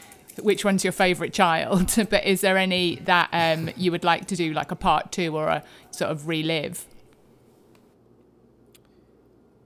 [0.42, 4.37] which one's your favourite child, but is there any that um, you would like to
[4.37, 6.87] do, like a part two or a sort of relive?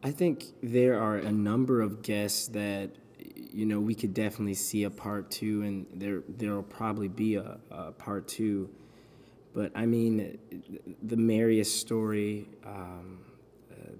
[0.02, 2.90] I think there are a number of guests that
[3.36, 7.58] you know we could definitely see a part two, and there there'll probably be a,
[7.70, 8.70] a part two.
[9.52, 10.38] But I mean,
[11.02, 13.18] the Marius story, um,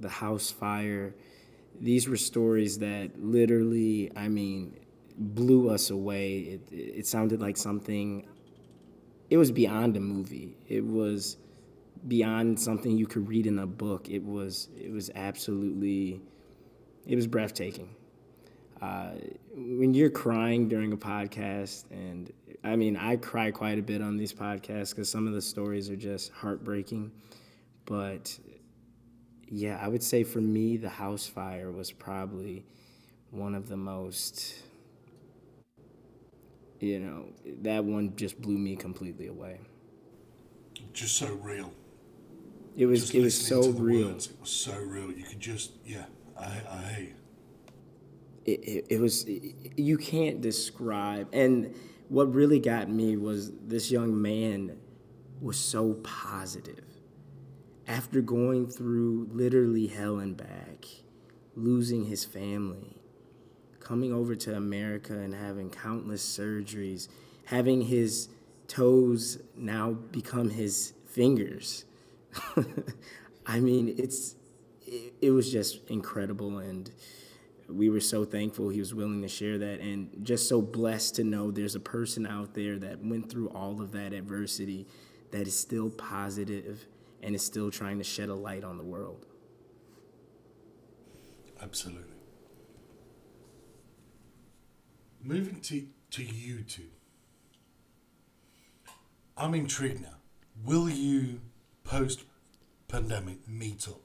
[0.00, 1.14] the house fire,
[1.80, 4.76] these were stories that literally, I mean,
[5.20, 6.38] blew us away.
[6.38, 8.26] It, it sounded like something,
[9.28, 10.56] it was beyond a movie.
[10.66, 11.36] It was
[12.08, 14.08] beyond something you could read in a book.
[14.08, 16.22] It was, it was absolutely,
[17.06, 17.94] it was breathtaking.
[18.80, 19.10] Uh,
[19.54, 22.32] when you're crying during a podcast, and
[22.64, 25.90] I mean, I cry quite a bit on these podcasts because some of the stories
[25.90, 27.12] are just heartbreaking.
[27.84, 28.38] But
[29.48, 32.64] yeah, I would say for me, the house fire was probably
[33.30, 34.54] one of the most
[36.80, 37.26] you know,
[37.62, 39.60] that one just blew me completely away.
[40.92, 41.72] Just so real.
[42.76, 44.08] It was just it was so real.
[44.08, 45.10] Words, it was so real.
[45.10, 46.04] You could just yeah,
[46.38, 47.08] I I
[48.46, 51.74] it, it, it was you can't describe and
[52.08, 54.76] what really got me was this young man
[55.40, 56.84] was so positive
[57.86, 60.86] after going through literally hell and back
[61.54, 62.99] losing his family
[63.80, 67.08] coming over to America and having countless surgeries,
[67.44, 68.28] having his
[68.68, 71.84] toes now become his fingers.
[73.46, 74.36] I mean, it's
[74.86, 76.90] it, it, was just incredible and
[77.68, 81.24] we were so thankful he was willing to share that and just so blessed to
[81.24, 84.86] know there's a person out there that went through all of that adversity
[85.30, 86.86] that is still positive
[87.22, 89.26] and is still trying to shed a light on the world.
[91.62, 92.09] Absolutely.
[95.22, 96.88] Moving to to you two.
[99.36, 100.16] I'm intrigued now.
[100.64, 101.40] Will you
[101.84, 102.24] post
[102.88, 104.02] pandemic meet up?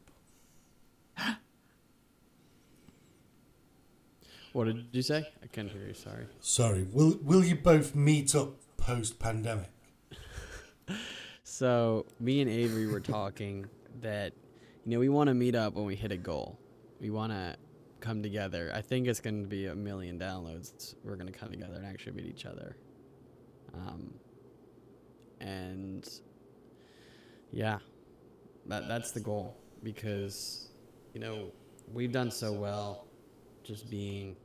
[4.53, 5.27] What did you say?
[5.43, 5.93] I can't hear you.
[5.93, 6.27] Sorry.
[6.39, 6.83] Sorry.
[6.83, 9.69] Will Will you both meet up post pandemic?
[11.47, 13.67] So me and Avery were talking
[14.01, 14.33] that
[14.83, 16.57] you know we want to meet up when we hit a goal.
[16.99, 17.55] We want to
[18.05, 18.71] come together.
[18.73, 20.95] I think it's going to be a million downloads.
[21.03, 22.77] We're going to come together and actually meet each other.
[23.73, 24.13] Um,
[25.41, 26.07] and
[27.51, 27.79] yeah,
[28.67, 30.69] that that's the goal because
[31.13, 31.51] you know
[31.93, 33.07] we've done so well
[33.63, 34.35] just being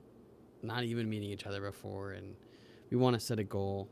[0.63, 2.35] not even meeting each other before and
[2.91, 3.89] we want to set a goal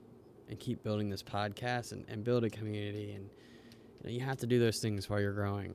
[0.49, 4.37] and keep building this podcast and, and build a community and you, know, you have
[4.37, 5.75] to do those things while you're growing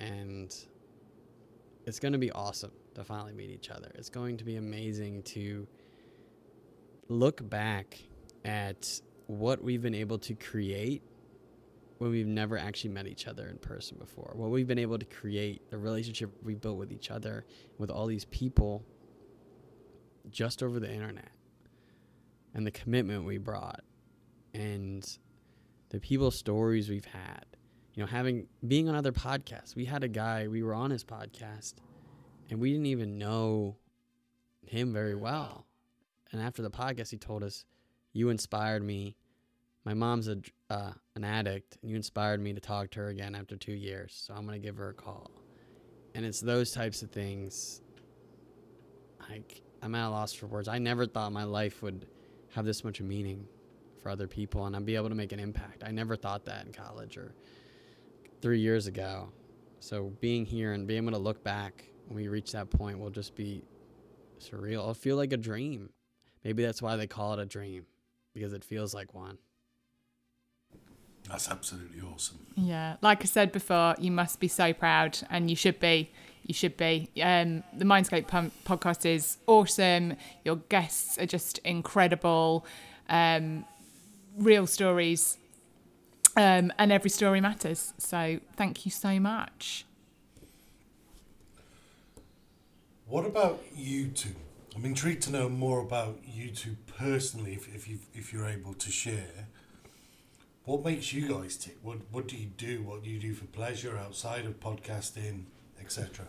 [0.00, 0.54] and
[1.86, 3.90] it's going to be awesome to finally meet each other.
[3.94, 5.66] It's going to be amazing to
[7.08, 7.98] look back
[8.44, 11.02] at what we've been able to create
[11.98, 14.32] when we've never actually met each other in person before.
[14.34, 17.44] What we've been able to create the relationship we built with each other
[17.78, 18.84] with all these people
[20.30, 21.30] just over the internet
[22.54, 23.82] and the commitment we brought
[24.54, 25.18] and
[25.90, 27.44] the people stories we've had.
[27.94, 29.76] You know having being on other podcasts.
[29.76, 31.74] We had a guy we were on his podcast
[32.52, 33.76] and we didn't even know
[34.66, 35.64] him very well.
[36.32, 37.64] And after the podcast he told us
[38.12, 39.16] you inspired me.
[39.86, 40.36] My mom's a
[40.68, 44.22] uh, an addict and you inspired me to talk to her again after two years
[44.26, 45.30] so i'm going to give her a call.
[46.14, 47.80] And it's those types of things
[49.30, 50.68] like i'm at a loss for words.
[50.68, 52.06] I never thought my life would
[52.50, 53.48] have this much meaning
[54.02, 55.84] for other people and I'd be able to make an impact.
[55.86, 57.34] I never thought that in college or
[58.42, 59.30] three years ago.
[59.80, 63.10] So being here and being able to look back when we reach that point will
[63.10, 63.62] just be
[64.38, 64.72] surreal.
[64.72, 65.90] It'll feel like a dream.
[66.44, 67.86] Maybe that's why they call it a dream
[68.34, 69.38] because it feels like one.
[71.28, 72.40] That's absolutely awesome.
[72.56, 76.10] Yeah, like I said before, you must be so proud, and you should be.
[76.44, 77.08] You should be.
[77.22, 80.16] Um, the Mindshape Pump podcast is awesome.
[80.44, 82.66] Your guests are just incredible.
[83.08, 83.64] Um,
[84.36, 85.38] real stories,
[86.36, 87.94] um, and every story matters.
[87.98, 89.86] So thank you so much.
[93.12, 94.34] What about you two?
[94.74, 98.72] I'm intrigued to know more about you two personally, if, if, you if you're able
[98.72, 99.48] to share.
[100.64, 101.76] What makes you guys tick?
[101.82, 102.82] What What do you do?
[102.82, 105.44] What do you do for pleasure outside of podcasting,
[105.78, 106.28] etc.?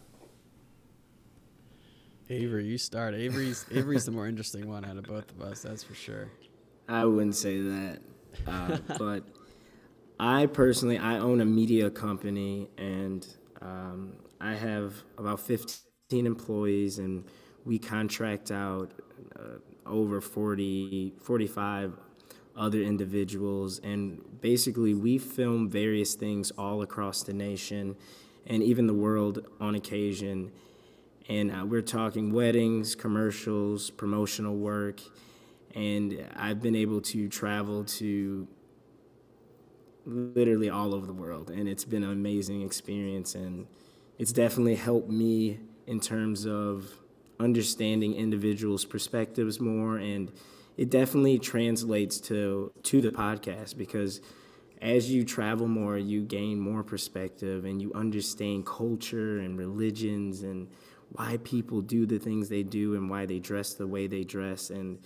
[2.30, 3.16] Avery, you start.
[3.16, 5.62] Avery's Avery's the more interesting one out of both of us.
[5.62, 6.32] That's for sure.
[6.90, 8.00] I wouldn't say that,
[8.46, 9.24] uh, but
[10.20, 13.26] I personally I own a media company and
[13.62, 15.40] um, I have about
[16.14, 17.24] 15 employees and
[17.66, 18.92] we contract out
[19.36, 21.98] uh, over 40 45
[22.56, 23.80] other individuals.
[23.80, 27.96] And basically we film various things all across the nation
[28.46, 30.52] and even the world on occasion.
[31.30, 35.02] And uh, we're talking weddings commercials promotional work.
[35.74, 38.48] And I've been able to travel to
[40.06, 43.66] literally all over the world, and it's been an amazing experience, and
[44.20, 46.90] it's definitely helped me in terms of
[47.40, 50.32] understanding individuals' perspectives more, and
[50.78, 54.22] it definitely translates to to the podcast because
[54.82, 60.70] as you travel more, you gain more perspective, and you understand culture and religions and
[61.14, 64.72] why people do the things they do and why they dress the way they dress
[64.72, 64.98] and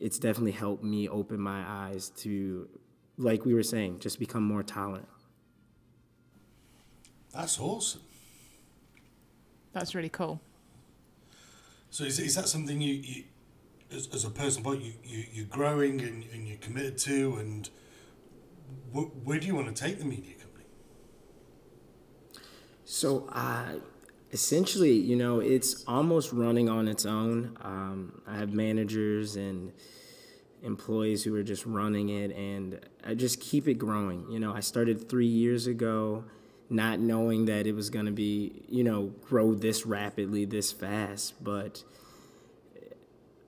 [0.00, 2.68] it's definitely helped me open my eyes to,
[3.18, 5.06] like we were saying, just become more tolerant.
[7.32, 8.00] That's awesome.
[9.72, 10.40] That's really cool.
[11.90, 13.24] So is, is that something you, you
[13.92, 17.68] as, as a person, but you, you you're growing and, and you're committed to, and
[18.92, 20.64] wh- where do you want to take the media company?
[22.84, 23.74] So, uh,
[24.32, 27.56] essentially, you know, it's almost running on its own.
[27.62, 29.72] Um, I have managers and
[30.62, 34.30] employees who are just running it, and I just keep it growing.
[34.30, 36.24] You know, I started three years ago,
[36.70, 41.42] not knowing that it was going to be, you know, grow this rapidly, this fast,
[41.42, 41.82] but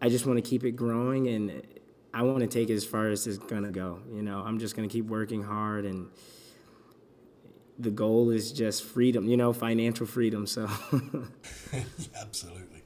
[0.01, 1.63] I just want to keep it growing, and
[2.13, 4.01] I want to take it as far as it's going to go.
[4.13, 6.09] You know, I'm just going to keep working hard and
[7.79, 10.47] the goal is just freedom, you know, financial freedom.
[10.47, 10.69] So,
[12.21, 12.83] absolutely.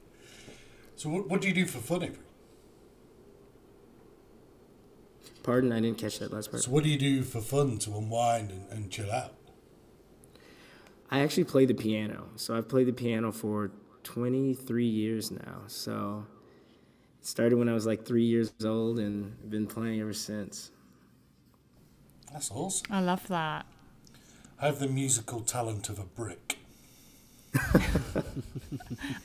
[0.95, 2.17] So, what, what do you do for fun, Avery?
[5.43, 6.63] Pardon, I didn't catch that last part.
[6.63, 9.33] So, what do you do for fun to unwind and, and chill out?
[11.09, 12.29] I actually play the piano.
[12.35, 13.71] So, I've played the piano for
[14.03, 15.61] 23 years now.
[15.67, 16.25] So,
[17.19, 20.71] it Started when I was like three years old and been playing ever since.
[22.31, 22.87] That's awesome.
[22.89, 23.65] I love that.
[24.59, 26.57] I have the musical talent of a brick.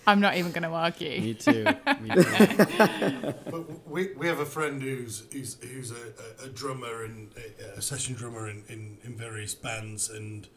[0.07, 1.21] I'm not even going to argue.
[1.21, 1.65] Me too.
[2.01, 3.35] Me too.
[3.51, 7.79] But we, we have a friend who's who's, who's a, a, a drummer and a,
[7.79, 10.49] a session drummer in, in, in various bands, and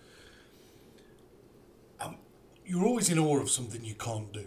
[2.66, 4.46] you're always in awe of something you can't do.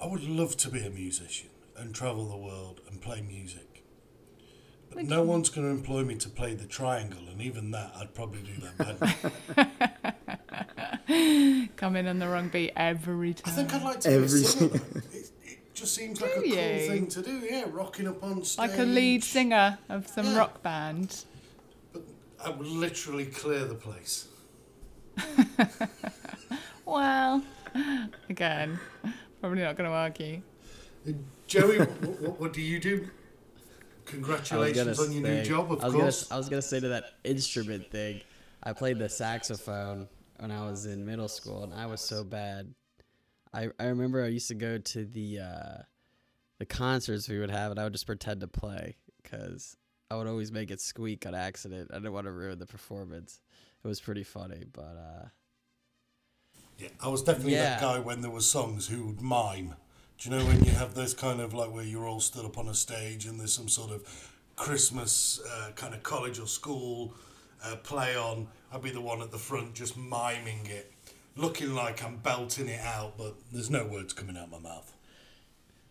[0.00, 3.84] I would love to be a musician and travel the world and play music.
[4.92, 8.14] But no one's going to employ me to play the triangle, and even that, I'd
[8.14, 9.76] probably do that
[11.06, 11.68] badly.
[11.76, 13.52] Come in on the wrong beat every time.
[13.52, 14.80] I think I'd like to be a Every singer.
[15.12, 17.38] It, it just seems like Do a cool thing to do.
[17.38, 18.70] Yeah, rocking up on stage.
[18.70, 20.38] like a lead singer of some Yeah.
[20.38, 21.24] rock band.
[21.92, 22.02] But
[22.42, 24.26] I would literally clear the place.
[26.84, 27.42] Well,
[28.28, 28.78] again,
[29.40, 30.42] probably not going to argue.
[31.46, 33.08] Joey, what, what, what do you do?
[34.12, 36.24] I was gonna Congratulations on your new job, of I was course.
[36.24, 38.22] Gonna, I was gonna say to that instrument thing.
[38.62, 40.08] I played the saxophone
[40.38, 42.74] when I was in middle school, and I was so bad.
[43.52, 45.82] I I remember I used to go to the uh,
[46.58, 49.76] the concerts we would have, and I would just pretend to play because
[50.10, 51.90] I would always make it squeak on accident.
[51.92, 53.40] I didn't want to ruin the performance.
[53.84, 55.28] It was pretty funny, but uh,
[56.78, 59.74] yeah, I was definitely that guy when there were songs who would mime.
[60.18, 62.58] Do you know when you have those kind of like where you're all stood up
[62.58, 67.14] on a stage and there's some sort of Christmas uh, kind of college or school
[67.64, 68.48] uh, play on?
[68.72, 70.92] I'd be the one at the front just miming it,
[71.36, 74.92] looking like I'm belting it out, but there's no words coming out my mouth.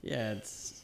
[0.02, 0.84] yeah, it's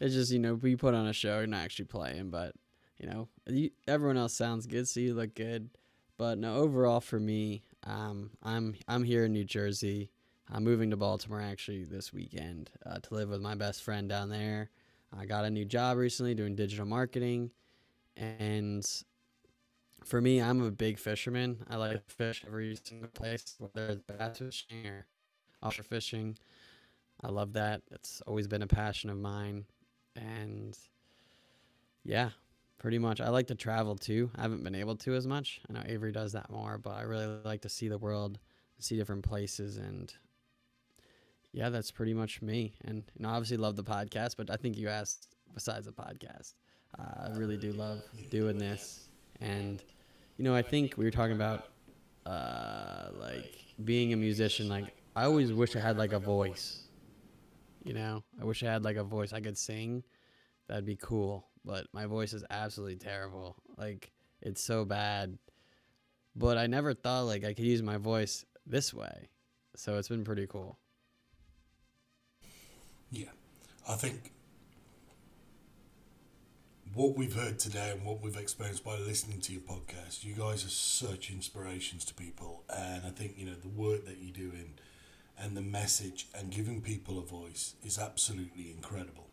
[0.00, 2.54] it's just you know we put on a show, you're not actually playing, but
[2.98, 5.70] you know you, everyone else sounds good, so you look good.
[6.18, 10.10] But no, overall for me, um, I'm I'm here in New Jersey.
[10.50, 14.28] I'm moving to Baltimore actually this weekend uh, to live with my best friend down
[14.28, 14.70] there.
[15.16, 17.50] I got a new job recently doing digital marketing,
[18.16, 18.84] and
[20.04, 21.64] for me, I'm a big fisherman.
[21.68, 25.06] I like to fish every single place, whether it's bass fishing or
[25.62, 26.38] offshore fishing.
[27.22, 27.82] I love that.
[27.90, 29.64] It's always been a passion of mine.
[30.16, 30.76] And
[32.04, 32.30] yeah,
[32.82, 33.20] pretty much.
[33.20, 34.28] I like to travel too.
[34.36, 35.60] I haven't been able to as much.
[35.70, 38.40] I know Avery does that more, but I really like to see the world,
[38.80, 39.76] see different places.
[39.76, 40.12] And
[41.52, 42.74] yeah, that's pretty much me.
[42.84, 46.54] And obviously love the podcast, but I think you asked besides the podcast.
[46.98, 49.08] Uh, I really do love doing this.
[49.40, 49.80] And,
[50.36, 51.68] you know, I think we were talking about
[52.26, 53.54] uh, like
[53.84, 54.68] being a musician.
[54.68, 56.88] Like, I always wish I had like a voice.
[57.84, 60.02] You know, I wish I had like a voice I could sing.
[60.66, 61.46] That'd be cool.
[61.64, 63.56] But my voice is absolutely terrible.
[63.76, 64.10] Like,
[64.40, 65.38] it's so bad.
[66.34, 69.28] But I never thought like I could use my voice this way.
[69.76, 70.78] So it's been pretty cool.
[73.10, 73.28] Yeah,
[73.88, 74.32] I think
[76.94, 80.64] what we've heard today and what we've experienced by listening to your podcast, you guys
[80.64, 84.74] are such inspirations to people, and I think you know the work that you're doing
[85.38, 89.28] and the message and giving people a voice is absolutely incredible,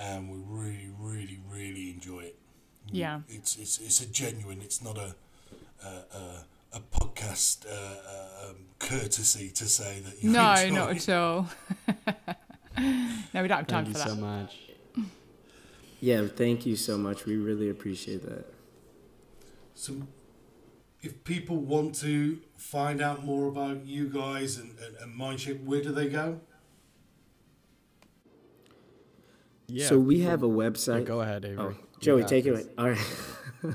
[0.00, 2.38] and we really, really, really enjoy it.
[2.90, 3.20] Yeah.
[3.28, 4.60] it's it's it's a genuine.
[4.62, 5.14] It's not a
[5.84, 6.44] a, a,
[6.74, 11.08] a podcast uh, uh, um, courtesy to say that you No, enjoy not it.
[11.08, 11.48] at all.
[13.34, 14.08] no, we don't have time Thank you for that.
[14.08, 14.56] so much.
[16.00, 17.24] Yeah, thank you so much.
[17.24, 18.44] We really appreciate that.
[19.74, 19.94] So,
[21.02, 25.82] if people want to find out more about you guys and, and, and Mindshape, where
[25.82, 26.40] do they go?
[29.68, 29.88] Yeah.
[29.88, 31.04] so we have a Yeah, website.
[31.06, 31.58] go ahead, Avery.
[31.58, 32.64] Oh, Joey, take it away.
[32.78, 33.06] All right.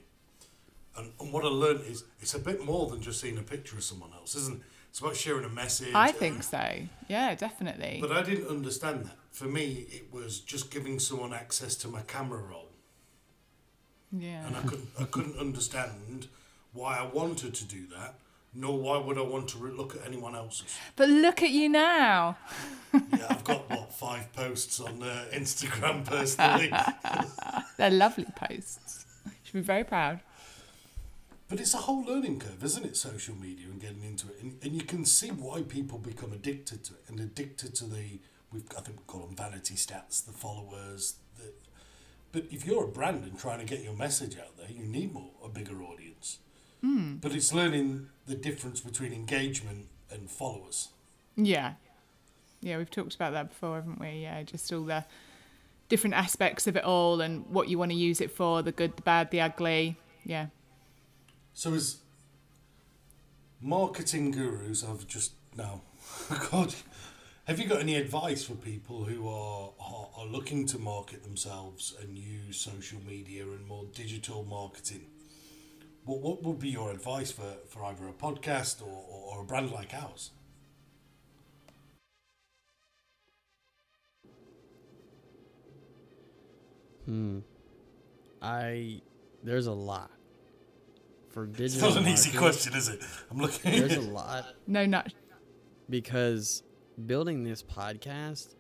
[0.99, 3.77] And, and what I learned is it's a bit more than just seeing a picture
[3.77, 4.63] of someone else, isn't it?
[4.91, 5.95] It's about sharing a message.
[5.95, 6.65] I think so.
[7.09, 7.99] Yeah, definitely.
[8.01, 9.17] But I didn't understand that.
[9.31, 12.71] For me, it was just giving someone access to my camera roll,
[14.11, 14.47] yeah.
[14.47, 16.29] and I couldn't, I couldn't understand
[16.73, 18.15] why I wanted to do that,
[18.55, 20.79] nor why would I want to look at anyone else's.
[20.97, 22.39] But look at you now.
[23.13, 26.73] Yeah, I've got what five posts on uh, Instagram personally,
[27.77, 29.05] They're lovely posts.
[29.27, 30.21] You Should be very proud.
[31.49, 32.97] But it's a whole learning curve, isn't it?
[32.97, 36.85] Social media and getting into it, and, and you can see why people become addicted
[36.85, 38.19] to it and addicted to the
[38.53, 41.17] we've I think we call them vanity stats, the followers.
[41.39, 41.53] The,
[42.33, 45.13] but if you're a brand and trying to get your message out there, you need
[45.13, 46.39] more a bigger audience.
[46.83, 47.15] Hmm.
[47.17, 50.89] But it's learning the difference between engagement and followers.
[51.37, 51.75] Yeah.
[52.61, 54.23] Yeah, we've talked about that before, haven't we?
[54.23, 55.05] Yeah, just all the
[55.89, 58.97] different aspects of it all and what you want to use it for the good,
[58.97, 59.97] the bad, the ugly.
[60.25, 60.47] Yeah.
[61.57, 61.97] So as
[63.63, 65.81] marketing gurus, I've just now,
[66.51, 66.75] God,
[67.45, 71.95] have you got any advice for people who are, are are looking to market themselves
[71.99, 75.07] and use social media and more digital marketing?
[76.05, 79.45] What what would be your advice for, for either a podcast or, or, or a
[79.47, 80.33] brand like ours?
[87.07, 87.39] Hmm.
[88.43, 89.01] I
[89.43, 90.11] there's a lot
[91.37, 93.01] for It's not an easy marketing, question, is it?
[93.31, 93.71] I'm looking.
[93.73, 95.13] There's a lot No, not.
[95.91, 96.63] because
[97.05, 98.55] building this podcast,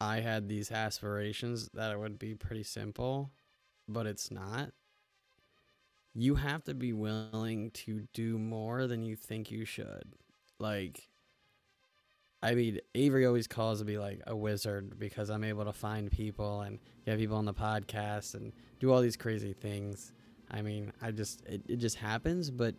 [0.00, 3.32] I had these aspirations that it would be pretty simple,
[3.88, 4.70] but it's not.
[6.14, 10.12] You have to be willing to do more than you think you should.
[10.60, 11.08] Like,
[12.44, 16.60] I mean, Avery always calls me like a wizard because I'm able to find people
[16.60, 20.12] and get people on the podcast and do all these crazy things.
[20.50, 22.74] I mean, I just it, it just happens, but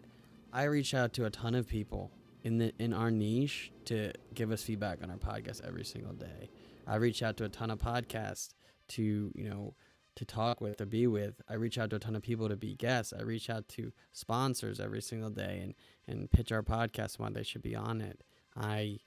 [0.52, 2.12] I reach out to a ton of people
[2.44, 6.50] in the in our niche to give us feedback on our podcast every single day.
[6.88, 8.54] I reach out to a ton of podcasts
[8.90, 9.76] to, you know,
[10.16, 11.42] to talk with, to be with.
[11.48, 13.14] I reach out to a ton of people to be guests.
[13.18, 15.76] I reach out to sponsors every single day and
[16.08, 18.22] and pitch our podcast and why they should be on it.
[18.56, 19.00] I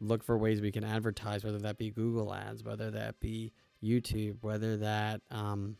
[0.00, 4.38] look for ways we can advertise, whether that be Google ads, whether that be YouTube,
[4.40, 5.76] whether that um,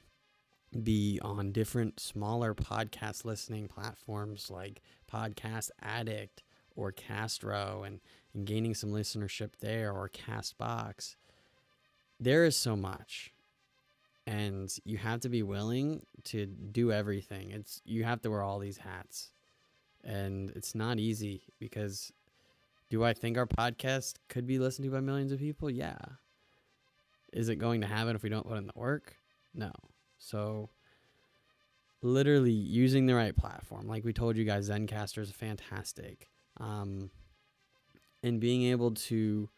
[0.80, 6.42] be on different smaller podcast listening platforms like Podcast Addict
[6.76, 8.00] or Castro and,
[8.34, 11.16] and gaining some listenership there or Castbox.
[12.18, 13.32] There is so much.
[14.26, 17.50] And you have to be willing to do everything.
[17.50, 19.32] It's you have to wear all these hats.
[20.04, 22.12] And it's not easy because
[22.88, 25.70] do I think our podcast could be listened to by millions of people?
[25.70, 25.98] Yeah.
[27.32, 29.16] Is it going to happen if we don't put in the work?
[29.54, 29.72] No.
[30.22, 30.70] So,
[32.00, 36.30] literally using the right platform, like we told you guys, Zencastr is fantastic.
[36.58, 37.10] Um,
[38.22, 39.48] and being able to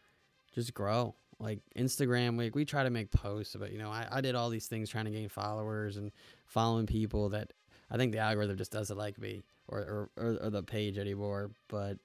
[0.53, 1.15] just grow.
[1.37, 4.49] Like Instagram, like we try to make posts, but you know, I, I did all
[4.49, 6.11] these things trying to gain followers and
[6.45, 7.51] following people that
[7.91, 11.51] I think the algorithm just doesn't like me or, or, or, or the page anymore.
[11.67, 11.97] But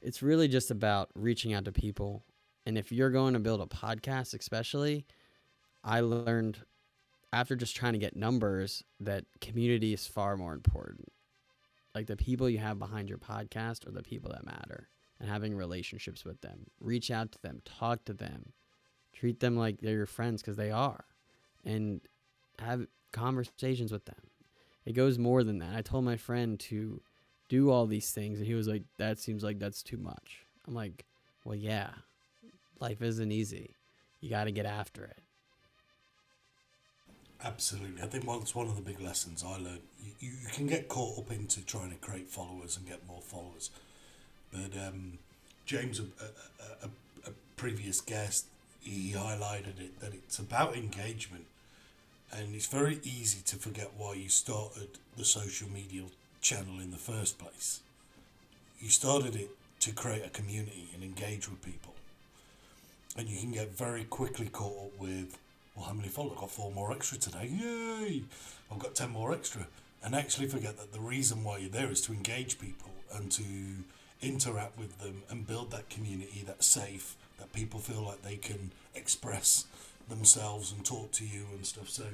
[0.00, 2.24] it's really just about reaching out to people.
[2.64, 5.06] And if you're going to build a podcast, especially,
[5.84, 6.58] I learned
[7.32, 11.08] after just trying to get numbers that community is far more important.
[11.94, 14.88] Like the people you have behind your podcast are the people that matter
[15.20, 16.66] and having relationships with them.
[16.80, 18.52] Reach out to them, talk to them,
[19.12, 21.04] treat them like they're your friends because they are,
[21.64, 22.00] and
[22.58, 24.30] have conversations with them.
[24.84, 25.74] It goes more than that.
[25.74, 27.02] I told my friend to
[27.48, 30.46] do all these things, and he was like, That seems like that's too much.
[30.66, 31.04] I'm like,
[31.44, 31.90] Well, yeah,
[32.80, 33.74] life isn't easy.
[34.20, 35.20] You got to get after it.
[37.44, 38.02] Absolutely.
[38.02, 39.80] I think that's one of the big lessons I learned.
[40.20, 43.70] You, you, can get caught up into trying to create followers and get more followers.
[44.52, 45.18] But um,
[45.64, 48.46] James, a, a, a, a previous guest,
[48.80, 51.44] he highlighted it that it's about engagement.
[52.32, 56.02] And it's very easy to forget why you started the social media
[56.40, 57.80] channel in the first place.
[58.80, 61.94] You started it to create a community and engage with people.
[63.16, 65.38] And you can get very quickly caught up with,
[65.78, 66.32] well, how many followers?
[66.34, 67.48] I've got four more extra today.
[67.52, 68.24] Yay!
[68.70, 69.66] I've got 10 more extra.
[70.02, 73.44] And actually forget that the reason why you're there is to engage people and to
[74.20, 78.72] interact with them and build that community that's safe, that people feel like they can
[78.94, 79.66] express
[80.08, 81.88] themselves and talk to you and stuff.
[81.88, 82.04] So,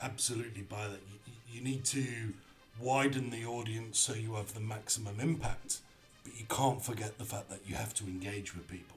[0.00, 2.32] absolutely by that, you, you need to
[2.80, 5.78] widen the audience so you have the maximum impact,
[6.24, 8.96] but you can't forget the fact that you have to engage with people.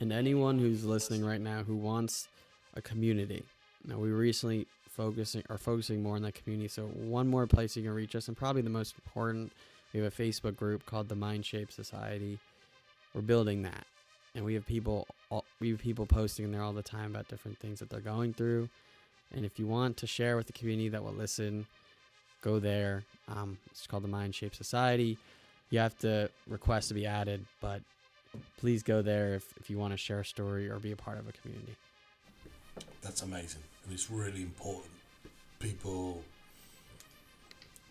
[0.00, 2.28] And anyone who's listening right now who wants
[2.74, 3.44] a community.
[3.86, 6.68] Now we recently focusing are focusing more on that community.
[6.68, 9.52] So one more place you can reach us, and probably the most important,
[9.92, 12.38] we have a Facebook group called the Mind Shape Society.
[13.14, 13.86] We're building that,
[14.34, 17.28] and we have people all, we have people posting in there all the time about
[17.28, 18.68] different things that they're going through.
[19.34, 21.66] And if you want to share with the community that will listen,
[22.42, 23.04] go there.
[23.28, 25.18] Um, it's called the Mind Shape Society.
[25.70, 27.80] You have to request to be added, but
[28.56, 31.18] please go there if, if you want to share a story or be a part
[31.18, 31.74] of a community.
[33.02, 33.62] That's amazing.
[33.84, 34.92] And it's really important.
[35.58, 36.22] People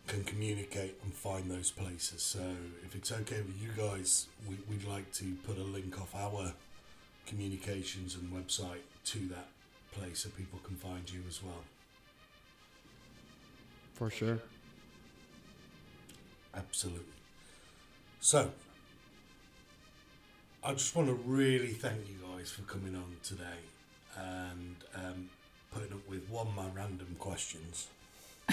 [0.07, 2.21] can communicate and find those places.
[2.21, 2.41] So
[2.85, 6.53] if it's okay with you guys, we, we'd like to put a link off our
[7.25, 9.47] communications and website to that
[9.91, 11.63] place so people can find you as well.
[13.93, 14.39] For sure.
[16.55, 17.05] Absolutely.
[18.19, 18.51] So,
[20.65, 23.43] I just want to really thank you guys for coming on today
[24.17, 25.29] and um,
[25.73, 27.87] putting up with one of my random questions,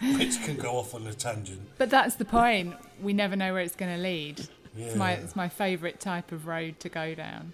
[0.00, 1.60] which can go off on a tangent.
[1.76, 2.74] But that's the point.
[3.02, 4.48] We never know where it's going to lead.
[4.76, 5.18] It's my Yeah.
[5.18, 7.52] it's my favourite type of road to go down.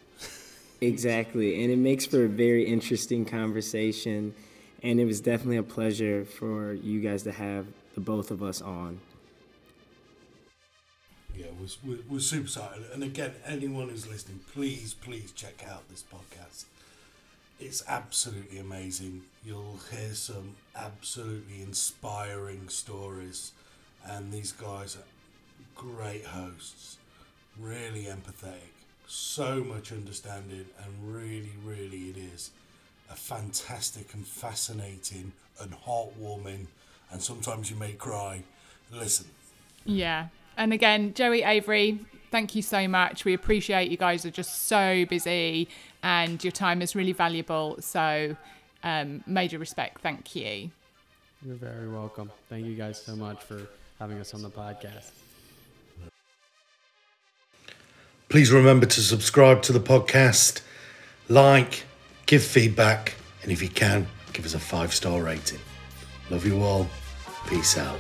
[0.80, 1.60] Exactly.
[1.64, 4.34] And it makes for a very interesting conversation.
[4.84, 7.66] And it was definitely a pleasure for you guys to have
[7.96, 9.00] the both of us on.
[11.38, 12.84] Yeah, we're, we're, we're super excited.
[12.92, 16.64] And again, anyone who's listening, please, please check out this podcast.
[17.60, 19.22] It's absolutely amazing.
[19.44, 23.52] You'll hear some absolutely inspiring stories.
[24.04, 25.04] And these guys are
[25.76, 26.98] great hosts,
[27.58, 28.74] really empathetic,
[29.06, 32.50] so much understanding, and really, really, it is
[33.10, 36.66] a fantastic and fascinating and heartwarming,
[37.12, 38.42] and sometimes you may cry.
[38.92, 39.26] Listen.
[39.84, 40.28] Yeah.
[40.58, 42.00] And again, Joey Avery,
[42.32, 43.24] thank you so much.
[43.24, 45.68] We appreciate you guys are just so busy
[46.02, 47.76] and your time is really valuable.
[47.80, 48.36] So,
[48.82, 50.00] um, major respect.
[50.00, 50.70] Thank you.
[51.46, 52.32] You're very welcome.
[52.48, 53.68] Thank you guys so much for
[54.00, 55.10] having us on the podcast.
[58.28, 60.60] Please remember to subscribe to the podcast,
[61.28, 61.84] like,
[62.26, 65.60] give feedback, and if you can, give us a five star rating.
[66.28, 66.86] Love you all.
[67.46, 67.98] Peace out.